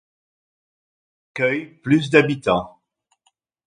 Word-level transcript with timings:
Elle 1.35 1.43
accueille 1.43 1.65
plus 1.83 2.09
de 2.09 2.17
habitants. 2.17 2.81